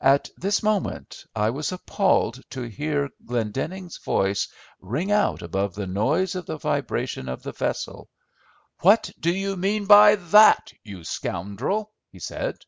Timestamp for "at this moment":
0.00-1.24